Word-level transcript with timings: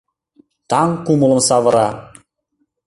Таҥ 0.69 0.89
кумылым 1.05 1.41
савыра. 1.47 1.87